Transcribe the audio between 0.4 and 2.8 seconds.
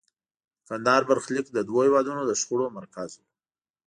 د کندهار برخلیک د دوو هېوادونو د شخړو